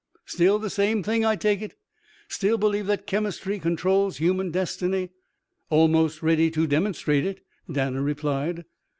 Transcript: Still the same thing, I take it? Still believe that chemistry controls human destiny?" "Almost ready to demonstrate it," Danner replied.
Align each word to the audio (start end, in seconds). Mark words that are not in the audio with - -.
Still 0.25 0.57
the 0.57 0.71
same 0.71 1.03
thing, 1.03 1.23
I 1.23 1.35
take 1.35 1.61
it? 1.61 1.75
Still 2.27 2.57
believe 2.57 2.87
that 2.87 3.05
chemistry 3.05 3.59
controls 3.59 4.17
human 4.17 4.49
destiny?" 4.49 5.11
"Almost 5.69 6.23
ready 6.23 6.49
to 6.49 6.65
demonstrate 6.65 7.23
it," 7.23 7.41
Danner 7.71 8.01
replied. 8.01 8.65